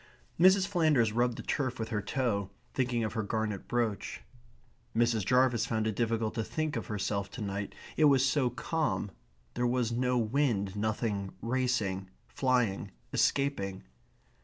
Mrs. 0.39 0.65
Flanders 0.65 1.11
rubbed 1.11 1.37
the 1.37 1.43
turf 1.43 1.77
with 1.77 1.89
her 1.89 2.01
toe, 2.01 2.49
thinking 2.73 3.03
of 3.03 3.13
her 3.13 3.21
garnet 3.21 3.67
brooch. 3.67 4.21
Mrs. 4.97 5.23
Jarvis 5.23 5.67
found 5.67 5.85
it 5.85 5.95
difficult 5.95 6.33
to 6.33 6.43
think 6.43 6.75
of 6.75 6.87
herself 6.87 7.29
to 7.29 7.41
night. 7.43 7.75
It 7.97 8.05
was 8.05 8.27
so 8.27 8.49
calm. 8.49 9.11
There 9.53 9.67
was 9.67 9.91
no 9.91 10.17
wind; 10.17 10.75
nothing 10.75 11.33
racing, 11.39 12.09
flying, 12.27 12.89
escaping. 13.13 13.83